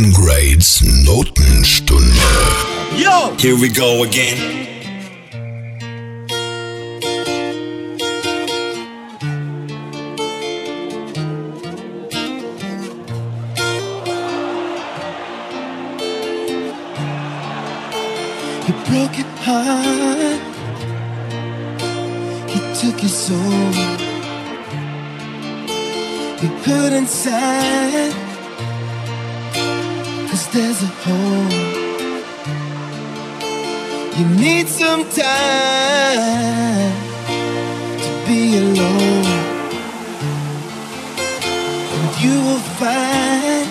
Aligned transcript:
Sam 0.00 0.12
Grade's 0.12 0.80
Notenstunde. 1.04 2.16
Yo! 2.96 3.34
Here 3.38 3.54
we 3.60 3.68
go 3.68 4.02
again. 4.02 4.38
He 18.64 18.72
broke 18.88 19.18
your 19.18 19.28
heart. 19.44 20.40
He 22.48 22.58
took 22.80 23.02
your 23.02 23.10
soul. 23.10 23.72
He 26.40 26.48
put 26.64 26.92
inside. 26.94 28.29
There's 30.52 30.82
a 30.82 30.86
hole. 31.04 31.50
You 34.18 34.26
need 34.34 34.66
some 34.66 35.04
time 35.04 36.92
to 38.02 38.10
be 38.26 38.58
alone. 38.58 39.26
And 41.94 42.20
you 42.20 42.36
will 42.46 42.64
find 42.80 43.68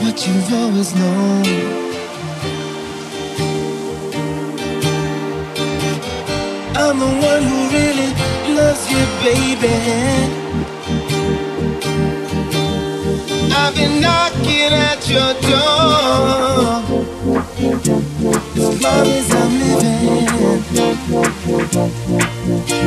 what 0.00 0.16
you've 0.24 0.52
always 0.52 0.94
known. 0.94 1.44
I'm 6.76 6.98
the 7.00 7.12
one 7.30 7.42
who 7.42 7.58
really 7.76 8.10
loves 8.54 8.88
you, 8.92 9.02
baby. 9.24 10.43
I've 13.56 13.74
been 13.74 14.00
knocking 14.00 14.72
at 14.72 15.08
your 15.08 15.32
door. 15.46 16.82
As 18.56 18.82
long 18.82 19.06
as 19.06 19.30
I'm 19.40 19.52
living, 19.60 20.28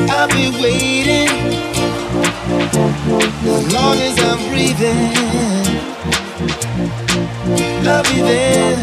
I'll 0.10 0.28
be 0.28 0.46
waiting. 0.62 1.32
As 3.48 3.74
long 3.74 3.98
as 4.08 4.18
I'm 4.30 4.40
breathing, 4.50 5.14
I'll 7.88 8.04
be 8.04 8.18
there. 8.22 8.76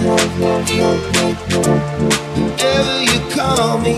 Whenever 2.35 2.99
you 3.11 3.19
call 3.35 3.79
me, 3.79 3.97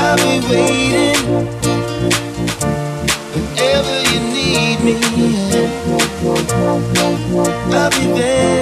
I'll 0.00 0.16
be 0.16 0.34
waiting. 0.48 1.19
I'll 7.72 7.90
be 7.90 8.06
there. 8.20 8.59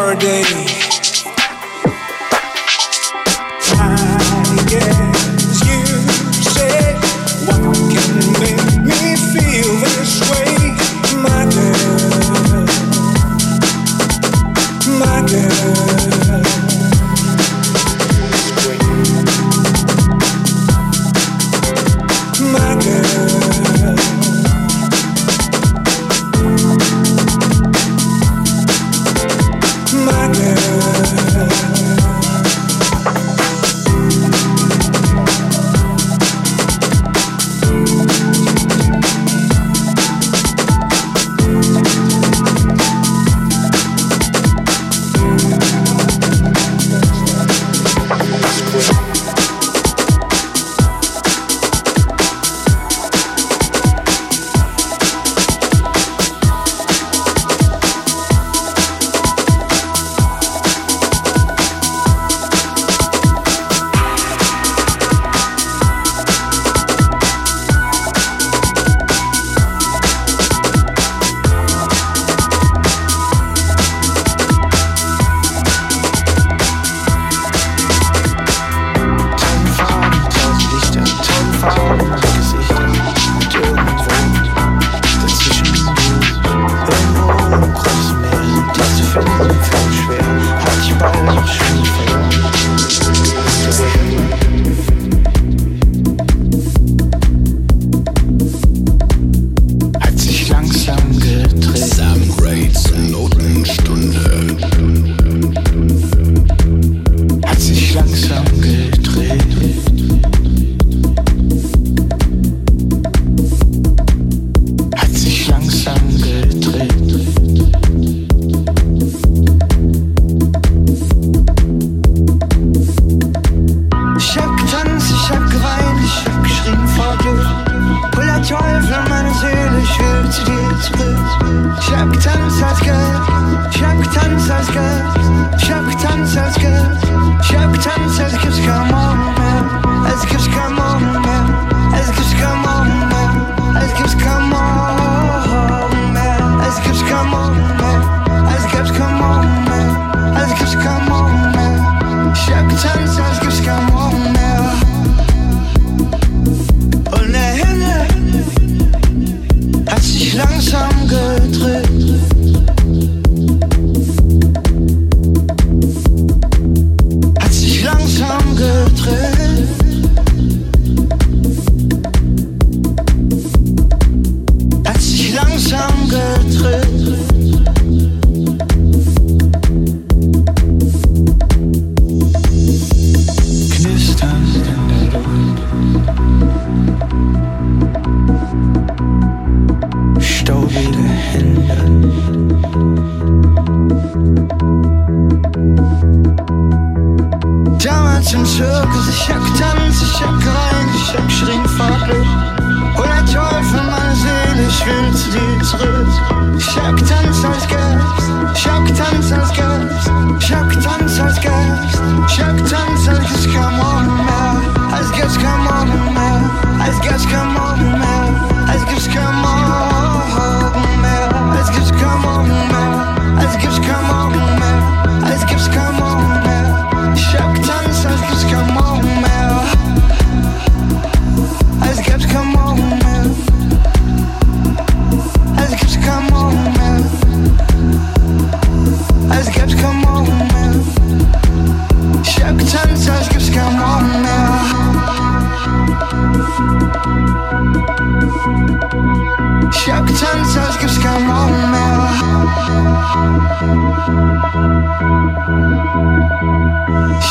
Not 0.00 0.79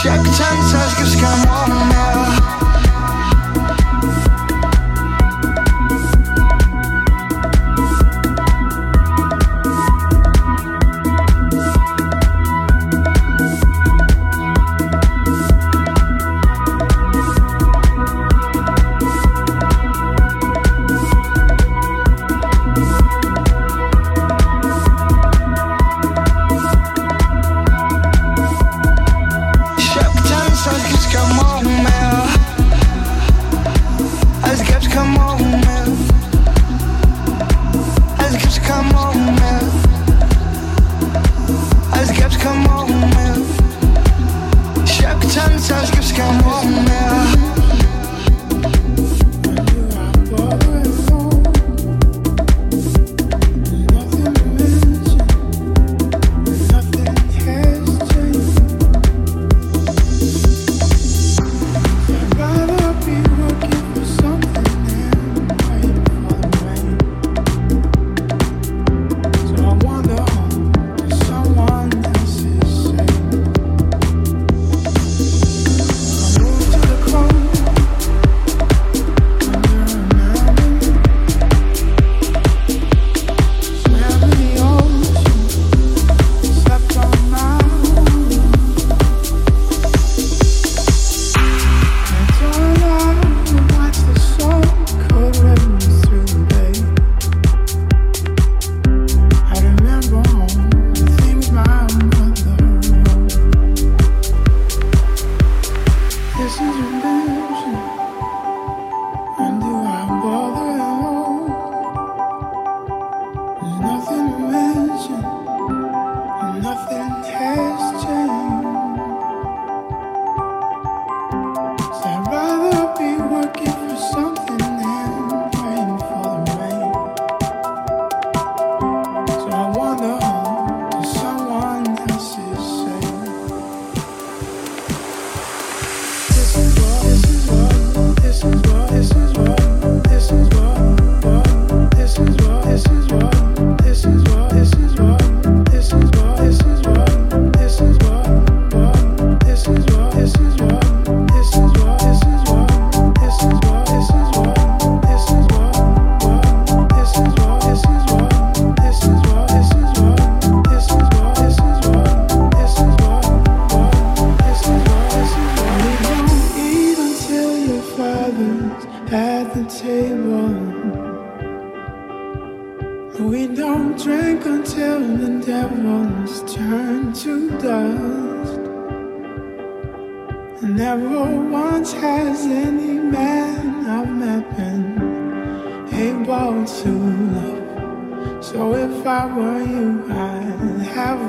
Ich 0.02 0.06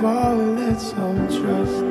all 0.04 0.58
its 0.58 0.92
own 0.94 1.26
trust. 1.28 1.89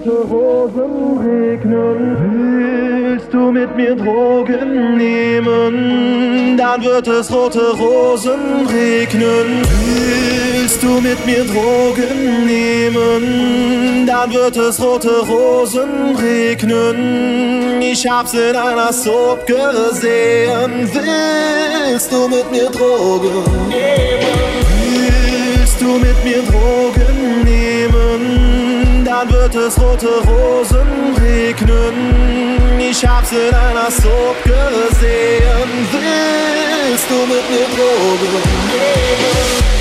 rote 0.00 0.26
Rosen 0.30 1.18
regnen. 1.18 2.16
Willst 3.10 3.32
du 3.32 3.52
mit 3.52 3.76
mir 3.76 3.94
Drogen 3.96 4.96
nehmen? 4.96 6.56
Dann 6.56 6.82
wird 6.82 7.06
es 7.06 7.30
rote 7.32 7.76
Rosen 7.76 8.66
regnen. 8.66 9.62
Willst 10.54 10.82
du 10.82 11.00
mit 11.00 11.26
mir 11.26 11.44
Drogen 11.44 12.46
nehmen? 12.46 14.06
Dann 14.06 14.32
wird 14.32 14.56
es 14.56 14.80
rote 14.80 15.20
Rosen 15.26 16.16
regnen. 16.16 17.82
Ich 17.82 18.08
hab's 18.08 18.32
in 18.34 18.56
einer 18.56 18.92
Soap 18.92 19.46
gesehen. 19.46 20.88
Willst 20.92 22.12
du 22.12 22.28
mit 22.28 22.50
mir 22.50 22.70
Drogen 22.70 23.42
nehmen? 23.68 24.64
Willst 25.56 25.80
du 25.80 25.98
mit 25.98 26.24
mir 26.24 26.42
Drogen 26.42 27.34
nehmen? 27.34 27.39
Dann 29.20 29.32
wird 29.32 29.54
es 29.54 29.78
rote 29.78 30.08
Rosen 30.26 31.14
regnen. 31.20 32.78
Ich 32.78 33.06
hab's 33.06 33.32
in 33.32 33.54
einer 33.54 33.90
Soap 33.90 34.36
gesehen. 34.44 35.68
Willst 35.92 37.10
du 37.10 37.26
mit 37.26 37.50
mir 37.50 37.66
Drogen 37.76 38.32
nehmen? 38.72 39.79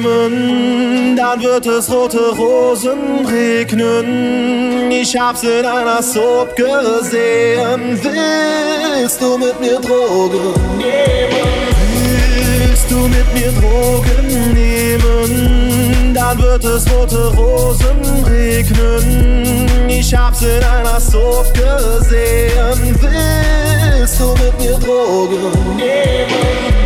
Nehmen, 0.00 1.16
dann 1.16 1.42
wird 1.42 1.66
es 1.66 1.90
rote 1.90 2.34
Rosen 2.34 3.26
regnen. 3.26 4.90
Ich 4.90 5.16
hab's 5.16 5.42
in 5.42 5.66
einer 5.66 6.02
Soap 6.02 6.56
gesehen. 6.56 8.00
Willst 8.02 9.20
du 9.20 9.36
mit 9.36 9.60
mir 9.60 9.78
Drogen 9.80 10.54
nehmen? 10.78 11.60
Willst 12.58 12.90
du 12.90 13.08
mit 13.08 13.34
mir 13.34 13.52
Drogen 13.52 14.54
nehmen, 14.54 16.14
dann 16.14 16.38
wird 16.40 16.64
es 16.64 16.90
rote 16.90 17.28
Rosen 17.34 18.24
regnen. 18.24 19.88
Ich 19.88 20.14
hab's 20.14 20.42
in 20.42 20.62
einer 20.62 21.00
Soap 21.00 21.52
gesehen. 21.52 22.96
Willst 23.00 24.20
du 24.20 24.32
mit 24.32 24.58
mir 24.60 24.78
Drogen 24.78 25.76
nehmen? 25.76 26.79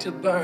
To 0.00 0.10
burn 0.10 0.39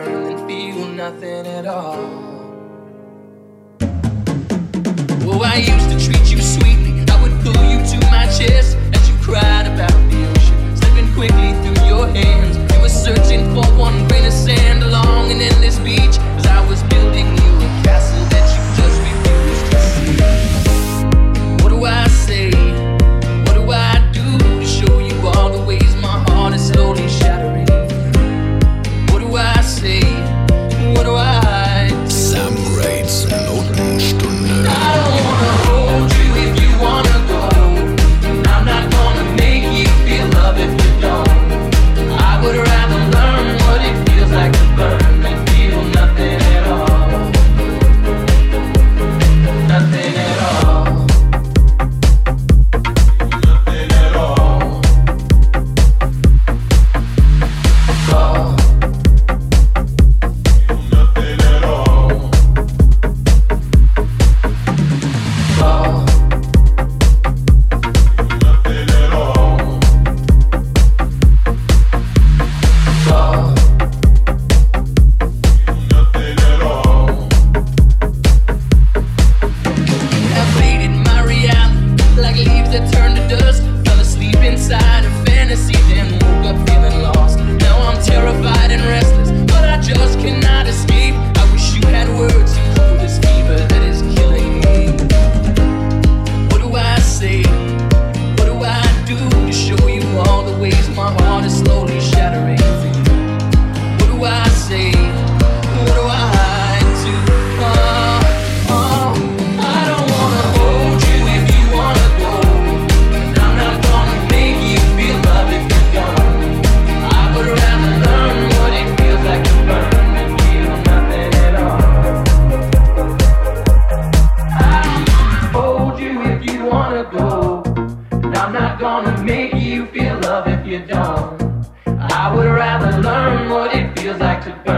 to 134.47 134.76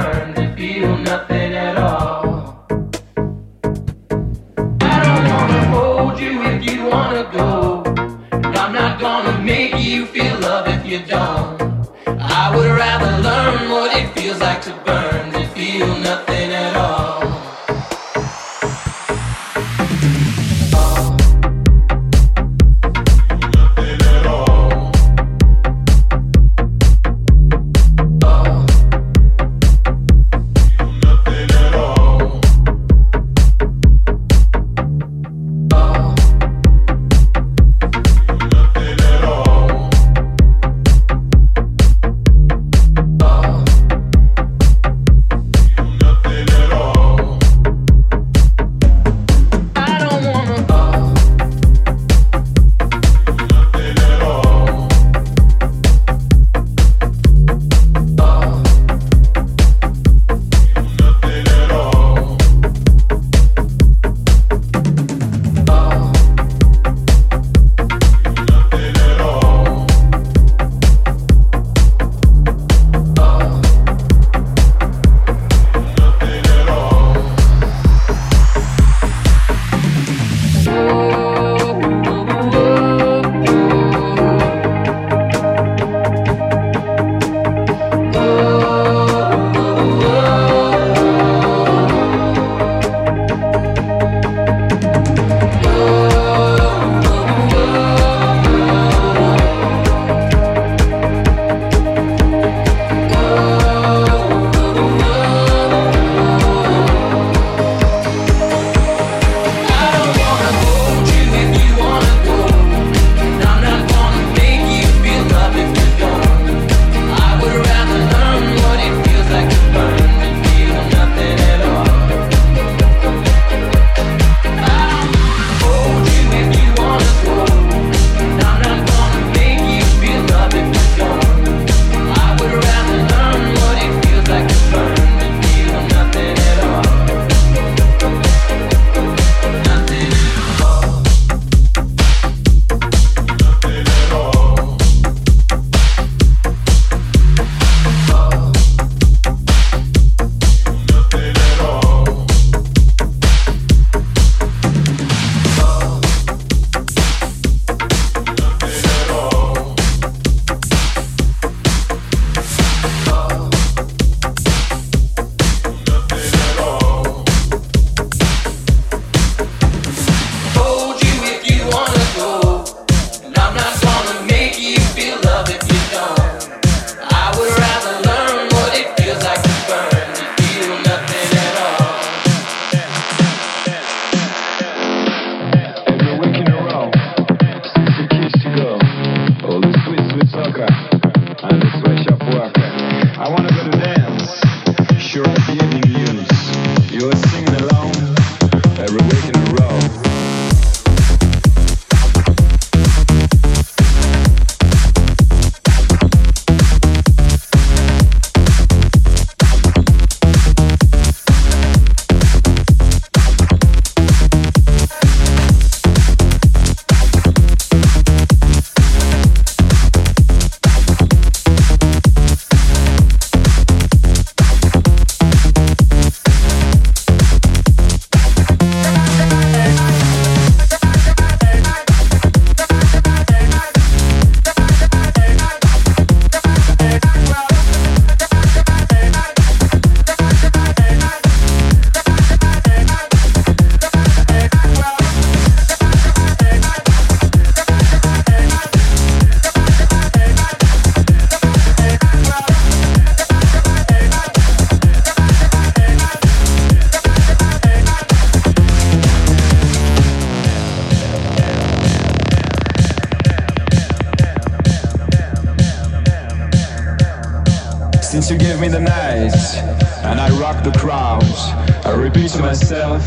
gave 268.59 268.73
me 268.73 268.77
the 268.77 268.81
nights 268.81 269.57
And 270.03 270.21
I 270.21 270.31
rock 270.41 270.65
the 270.65 270.73
crowds. 270.73 271.51
I 271.87 271.95
repeat 271.95 272.31
to 272.33 272.41
myself 272.41 273.07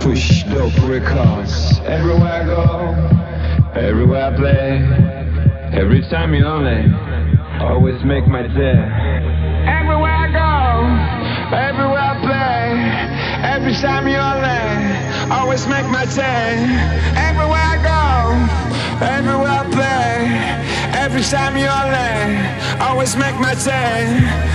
Push 0.00 0.44
dope 0.44 0.76
records. 0.82 1.80
Everywhere 1.80 2.32
I 2.32 2.44
go 2.44 3.80
Everywhere 3.80 4.32
I 4.32 4.36
play 4.36 4.68
Every 5.72 6.02
time 6.08 6.34
you're 6.34 6.44
lonely 6.44 6.94
Always 7.60 8.04
make 8.04 8.26
my 8.28 8.42
day. 8.42 8.78
Everywhere 9.66 10.14
I 10.14 10.28
go 10.30 11.56
Everywhere 11.56 11.98
I 11.98 12.14
play 12.28 13.50
Every 13.54 13.74
time 13.74 14.06
you're 14.06 14.20
lonely 14.20 15.32
Always 15.32 15.66
make 15.66 15.86
my 15.86 16.04
day. 16.04 16.62
Everywhere 17.16 17.66
I 17.74 17.76
go 17.90 19.04
Everywhere 19.04 19.50
I 19.50 19.70
play 19.72 20.66
Every 21.06 21.22
time 21.22 21.56
you're 21.56 21.68
late, 21.68 22.80
always 22.80 23.16
make 23.16 23.38
my 23.38 23.54
day. 23.54 24.45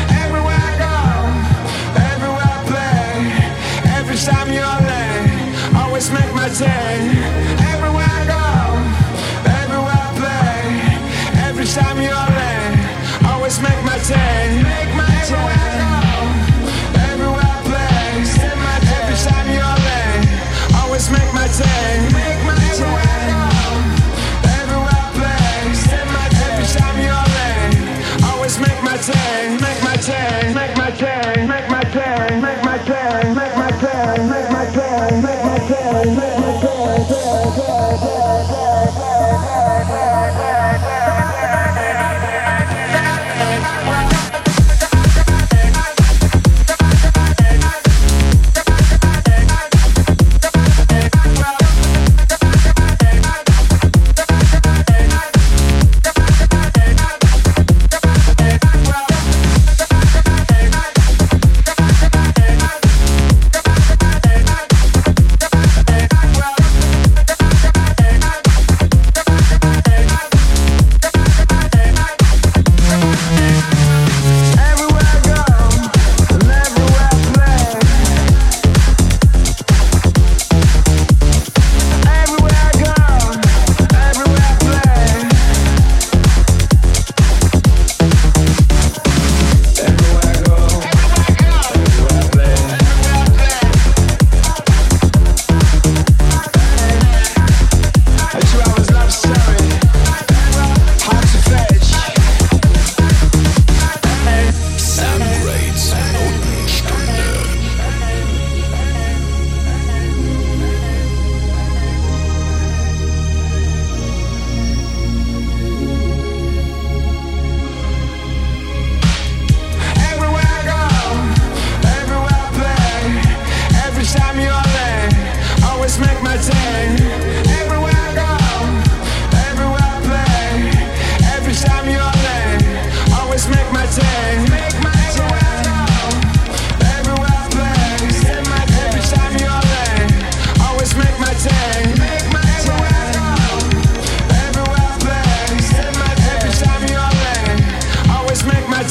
take 6.54 7.16
Everywhere 7.74 8.12
I 8.20 8.24
go, 8.28 8.46
everywhere 9.64 10.00
I 10.00 10.12
play 10.20 11.48
Every 11.48 11.66
time 11.66 11.98
you're 12.02 12.30
late, 12.40 13.32
always 13.32 13.60
make 13.62 13.82
my 13.86 13.98
day. 14.08 14.71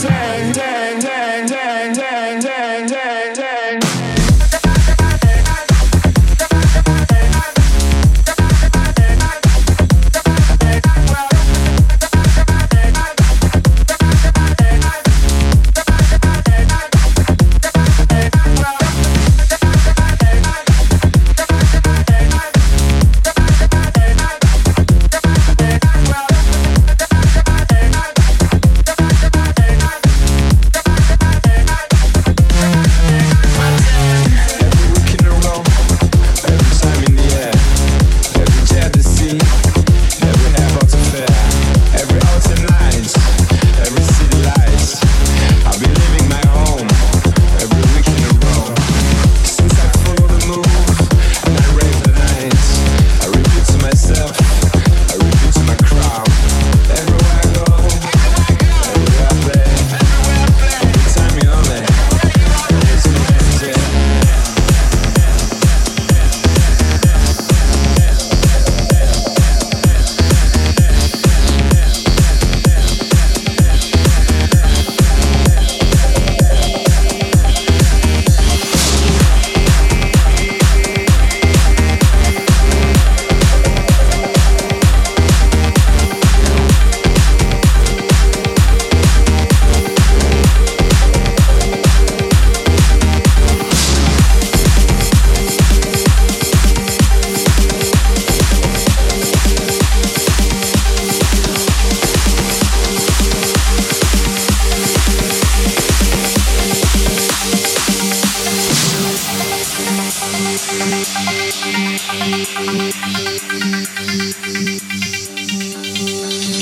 day, 0.02 0.52
day. 0.52 0.79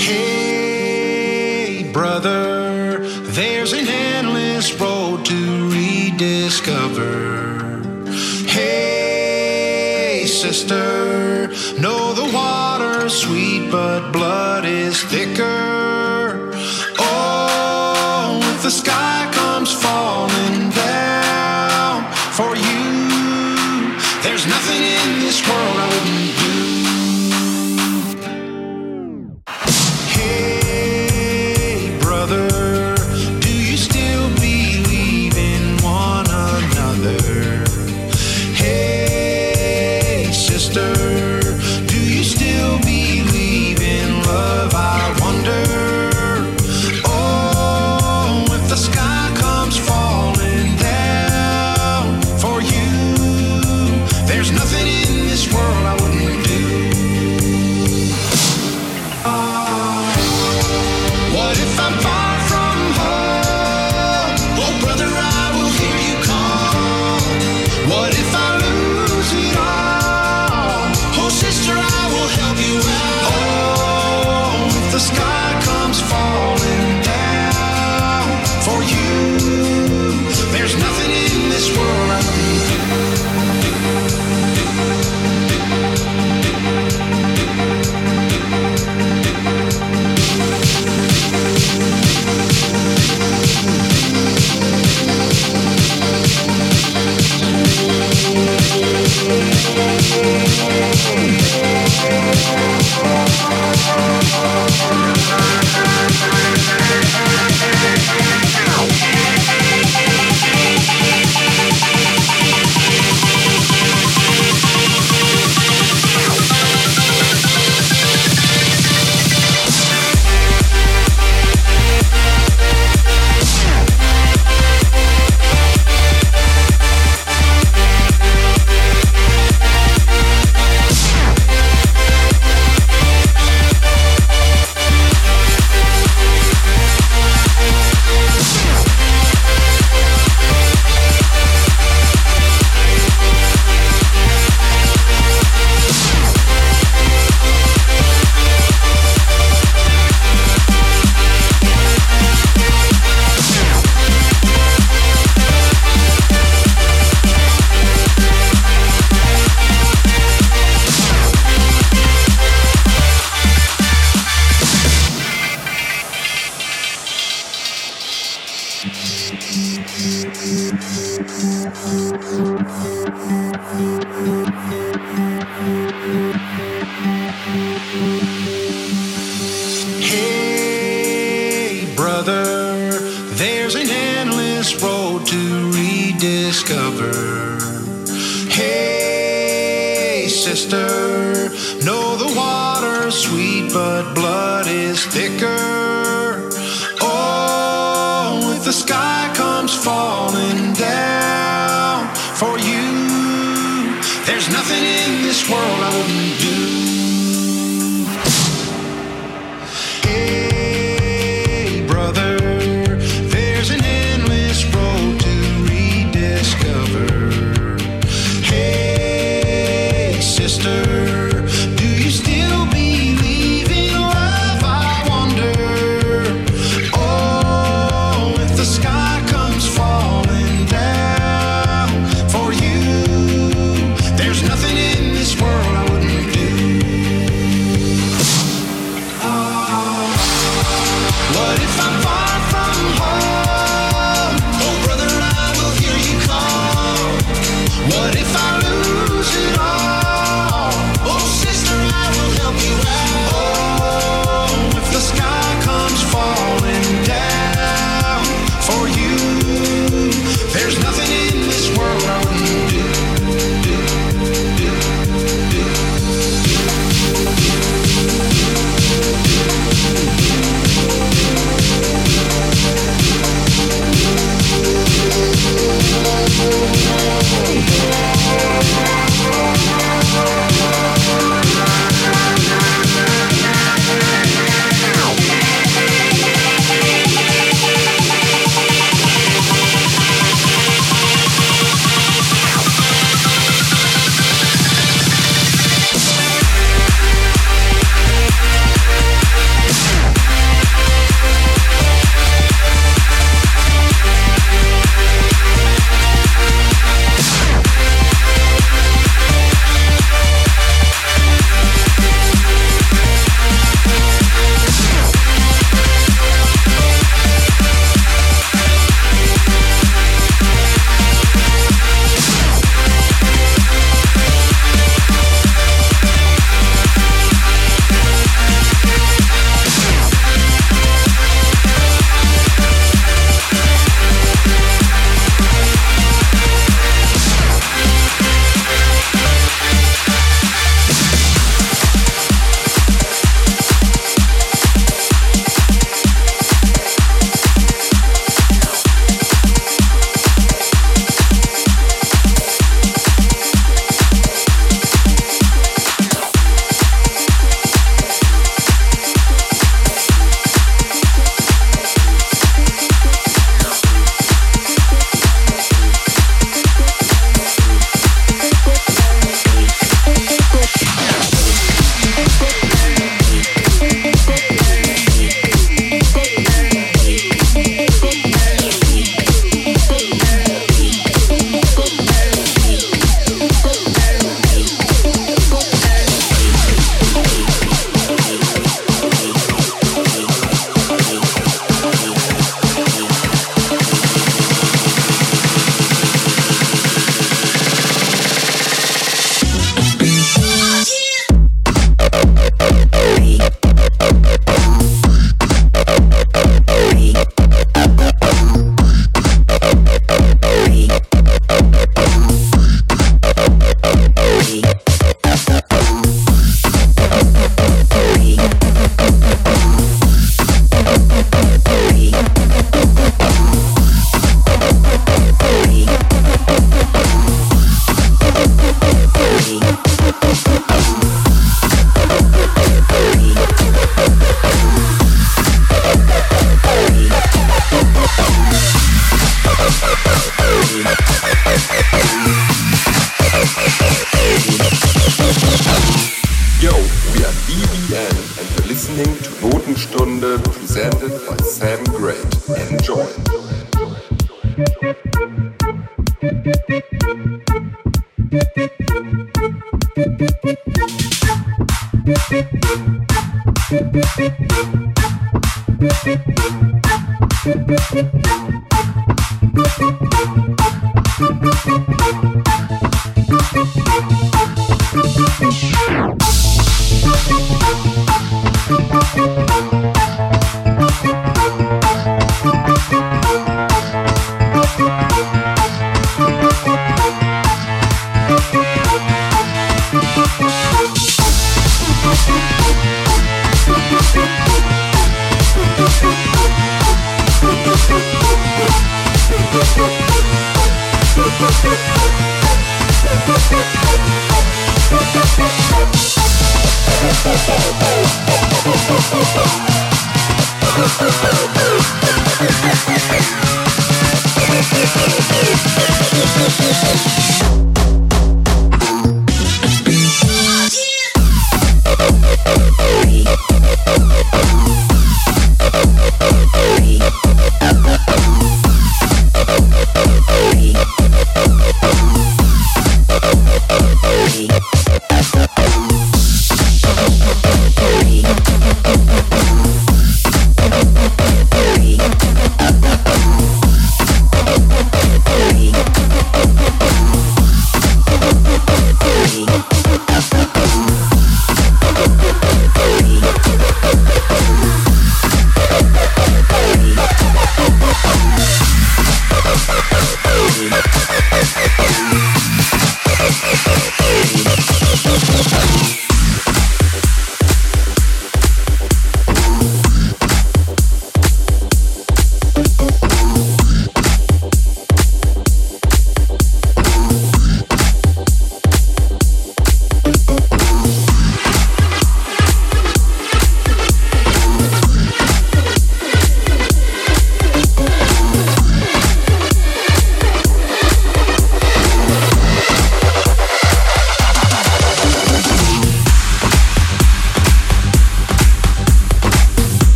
Hey, 0.00 1.90
brother, 1.92 2.98
there's 3.22 3.72
an 3.72 3.86
endless 3.86 4.74
road 4.74 5.24
to 5.26 5.70
rediscover. 5.70 7.82
Hey, 8.48 10.24
sister, 10.26 11.46
know 11.80 12.14
the 12.14 12.28
water's 12.34 13.14
sweet, 13.14 13.70
but 13.70 14.10
blood 14.10 14.64
is 14.64 15.00
thicker. 15.04 15.77